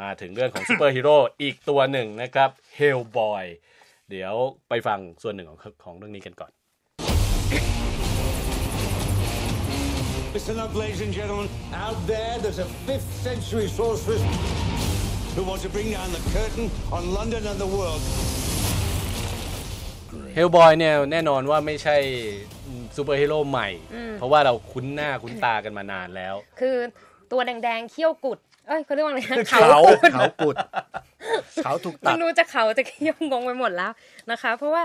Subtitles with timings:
[0.00, 3.44] มาถึงเรื่องของซูเปอร์ฮีโร่อีกตัวหนึ่งนะครับ Hellboy
[4.10, 4.34] เดี๋ยว
[4.68, 6.50] ไปฟังส่วนหนึ่งของของเรื่องนี้กันก่อน
[10.34, 11.48] Listen up, ladies and gentlemen.
[11.84, 14.22] Out there, there's a 5th century sorceress
[15.34, 16.66] who wants to bring down the curtain
[16.96, 18.02] on London and the world.
[20.36, 21.96] Hellboy เนี่ยแน่นอนว่าไม่ใช่
[22.96, 23.68] ซูเปอร์ฮีโร่ใหม่
[24.14, 26.76] เพราะว่าเราคุ้นหน้าคุ้นตากันมานานแล้ว คือ
[27.32, 30.56] ตัวแดงๆเขี้ยวกุด เอ้ยเขาเรียกว่าอะไรนะเขากุดเขาปุด
[31.64, 33.92] เขาถูกตัไม่ดรู้จะเขาจะเขี้ยวงงไปหมดแล้ว
[34.30, 34.82] นะคะ เพราะว่า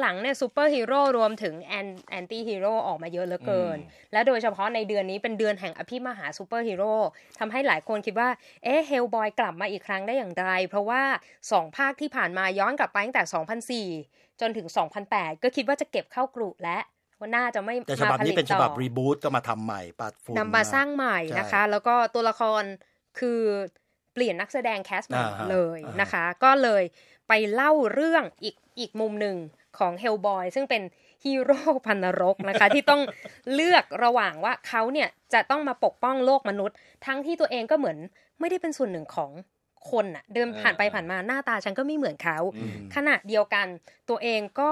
[0.00, 3.78] หลังๆเนี่ยซูเปอร์ฮีโร่รวมถึงแอน anti-hero ออกมาเยอะเหลือเกิน
[4.12, 6.94] และโดยเฉพาะในเดือนนี้เป็นเดือนแห่งอภิมหาซูเปอร์ฮีโร่
[7.38, 8.28] ทำให้หลายคนคิดว่า
[8.64, 11.02] เอ๊ะ Hellboy กลับมาอีกครั้งได้อย่างไร เพราะว่า
[11.44, 14.68] 2 ภาคที่ผ่านมาย้อนกลับไปตั้งแต่ 2004 จนถึง
[15.06, 16.78] 2008 ก็คิดว่าจะเก็บเข้ากรุและ
[17.20, 22.62] ว่าน่าจะไม่แต่ฉบับมาผนี้ลิตเป็นฉบับต่อรีบูตก็มาทำใหม่ปัดฝุ่นนำมาสร้างใหม่นะคะใช่แล้วก็ตัวละคร
[23.18, 23.40] คือ
[24.14, 26.82] เปลี่ยนนักแสดงแคสต์ใหม่อ่าฮะเลยอ่าฮะนะคะ ก็เลย
[27.28, 29.36] ไปเล่าเรื่องอีกอีกมุมหนึ่ง
[29.78, 30.82] ของ Hellboy ซึ่งเป็น
[31.24, 33.02] ฮีโร่พันนรกนะคะ ที่ต้อง
[33.54, 36.76] เลือกระหว่างว่าเขาเนี่ยจะต้องมาปกป้องโลกมนุษย์
[37.06, 37.98] ทั้งที่ตัวเองก็เหมือน
[38.40, 39.30] ไม่ได้เป็นส่วนหนึ่งของ
[39.90, 42.38] คนอะเดินผ่านไปผ่านมาหน้าตาฉันก็ไม่เหมือนเขา
[42.94, 43.66] ขณะเดียวกัน
[44.08, 44.70] ตัวเองก็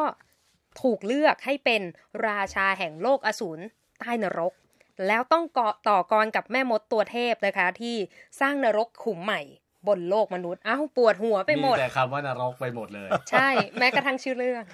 [0.83, 1.83] ถูกเลือกให้เป็น
[2.29, 3.63] ราชาแห่งโลกอสูร
[4.01, 4.53] ใต้นรก
[5.07, 7.97] แล้วต้องเกาะต่อกรกับแม่มดตัวเทพนะคะ ที่
[8.41, 9.43] สร้างนรกขุมใหม่
[9.89, 14.65] บนโลกมนุษย์อ้าวปวดหัวไปหมดแต่คำว่านรกไปหมดเลย ใช่แม้กระทั่งชื่อเรื่อง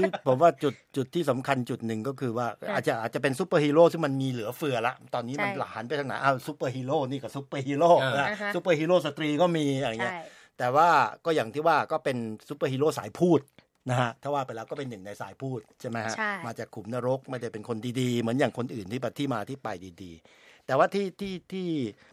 [0.00, 10.24] ที่ผมว่าจุดจุดที่สำคัญจุดหนึ่งก็คือว่าอาจจะอาจจะเป็นซูเปอร์ฮีโร่ซึ่งมันมีเหลือเฟือละ ตอนนี้มันใช่หันไปทางไหนอ้าวซูเปอร์ฮีโร่นี่กับซูเปอร์ฮีโร่อ่านะอ่าฮะซูเปอร์ฮีโร่สตรีก็มีอะไรเงี้ยใช่
[10.58, 10.88] แต่ว่า
[11.24, 12.16] ก็อย่างที่ว่าก็เป็น
[12.48, 13.40] ซูเปอร์ฮีโร่สายภูต
[13.88, 19.68] นะฮะถ้าว่าไปแล้วก็เป็นหนึ่งในสายภูตใช่ไหมฮะใช่มาจากขุมนรกไม่ได้เป็นคนดีๆ เหมือนอย่างคนอื่นที่ที่มาที่ไป
[20.02, 21.68] ดีๆ แต่ว่าที่ที่ที่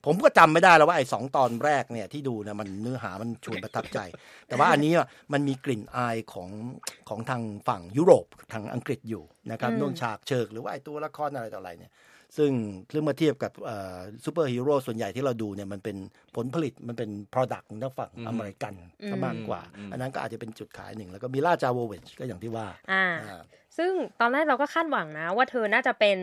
[0.05, 3.99] ผมก็จำไม่ได้แล้วว่าไอ้สองตอนแรกเนี่ยที่ดูเนี่ยมันเนื้อหามันชวนประทับใจ
[4.47, 6.49] แต่ว่าอันนี้อะมันมีกลิ่นอายของ
[7.09, 11.91] ของทางฝั่งยุโรปทางอังกฤษอยู่นะครับอืมโน่นฉากเชิกหรือว่าไอ้ตัวละครอะไรต่ออะไรเนี่ย
[12.37, 12.51] ซึ่ง
[12.91, 13.51] เรื่องมาเทียบกับ
[14.25, 15.97] ซูเปอร์ฮีโร่ส่วนใหญ่ที่เราดูเนี่ยมันเป็น
[16.35, 18.73] ผลผลิตมันเป็น product ของทางฝั่งอเมริกัน
[19.09, 19.61] ซะมากกว่า
[19.91, 23.41] อันนั้นก็อาจจะเป็นจุดขายหนึ่ง แล้วก็มิล่าจาโวเวชก็อย่างที่ว่าอ่าอ่า
[23.77, 26.17] ซึ่งตอนแรกเราก็คาดหวังนะ ว่าเธอน่าจะเป็น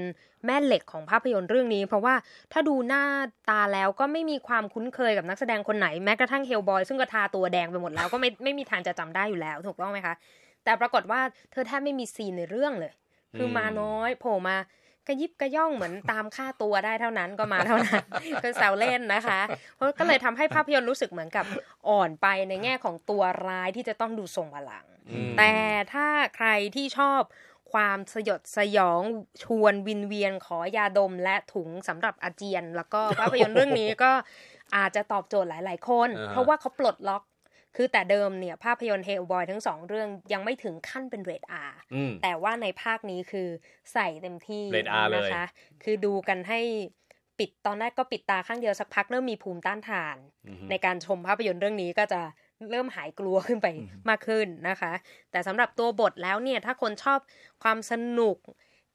[0.46, 2.14] แม่เหล็กของภาพยนตร์เรื่องนี้ เพราะว่า
[2.52, 3.04] ถ้าดูหน้า
[3.50, 10.14] ตาแล้วก็ไม่มีความคุ้นเคยกับนักแสดงคนไหนแม้กระทั่ง Hellboy ซึ่งก็ทาตัวแดงไปหมดแล้วก็ไม่ไม่มีทางจะจำได้อยู่แล้วถูกต้องไหมคะ
[10.64, 11.20] แต่ปรากฏว่า
[11.52, 12.92] เธอแทบไม่มี scene ในเรื่องเลย
[13.36, 14.56] คือมาน้อยโผล่มา
[15.08, 18.04] กระยิบกระย่องเหมือนตามค่าตัวได้เท่านั้นก็มาเท่านั้น
[18.42, 19.40] คือแซวเล่นนะคะ
[19.76, 21.46] เพราะก็เลยทำให้ภาพยนตร์รู้สึกเหมือนกับ
[21.88, 24.84] อ่อนไปในแง่ของตัวร้ายที่จะต้องดูทรงพลัง
[25.38, 25.52] แต่
[25.92, 27.22] ถ้าใครที่ชอบ
[27.72, 29.02] ความสยดสยอง
[29.42, 34.12] ชวนวินเวียนขอยาดมและถุงสำหรับอาเจียน แล้วก็ภาพยนตร์เรื่องนี้ก็
[34.76, 37.22] อาจจะตอบโจทย์หลาย ๆ คนอ่าเพราะว่าเขาปลดล็อก
[37.80, 43.48] คือแต่เดิมเนี่ยภาพยนตร์เฮลบอยทั้งสองเรื่องยังไม่ถึงขั้นเป็นเรทอาร์อืมแต่ว่าในภาคนี้คือ
[43.92, 45.44] ใส่เต็มที่ rate R เลยนะคะ
[45.82, 46.60] คือดูกันให้
[47.38, 50.16] ปิดตอนแรกก็ปิดตาข้างเดียวสักพักเริ่มมีภูมิต้านทาน
[50.70, 52.20] ในการชมภาพยนตร์เรื่องนี้ก็จะ
[52.70, 53.66] เริ่มหายกลัวขึ้นไป
[54.08, 54.92] มากขึ้นนะคะ
[55.30, 57.18] แต่สำหรับตัวบทแล้วเนี่ยถ้าคนชอบ
[57.62, 58.36] ความสนุก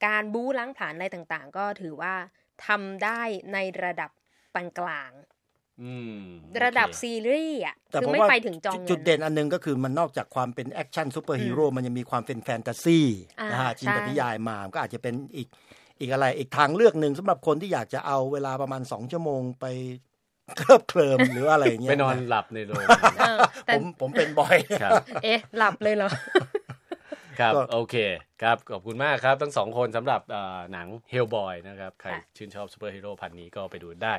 [0.05, 2.13] การบู๊ล้างผลาญอะไรต่างๆ ก็ถือว่า
[2.67, 3.21] ทำได้
[3.53, 4.11] ในระดับ
[4.53, 5.32] ปานกลางอืม
[6.63, 12.99] ระดับโอเคซีรีส์อะแต่คือผมไม่ว่าไปถึงจองจุดเงินเด่นอันหนึ่งก็คือมันนอกจากความเป็น action ซูเปอร์ฮีโร่มันยังมีความเป็นแฟนตาซี
[13.39, 15.47] อ่านนะฮะจินตใช่นิยายมาก็อาจจะเป็นอีก
[15.99, 19.65] อีกอะไรอีกทางเลือกหนึ่งสำหรับคนที่อยากจะเอาเวลาประมาณสองชั่วโมงไป
[20.57, 22.85] เคลิบเคลิ้มหรืออะไรอย่างเงี้ยไปนอนหลับในโรง
[23.19, 24.91] เออแต่ผมผมเป็นบ่อยครับ
[25.23, 26.09] เอ๊ะ หลับเลยเหรอ
[27.39, 27.95] ครับก็โอเค
[28.41, 34.15] ครับขอบคุณมากครับ ทั้งสองคนสำหรับเอ่อหนัง Hellboy นะครับ ใครค่ะชื่นชอบซูเปอร์ฮีโร่พันธุ์นี้ก็ไปดูได้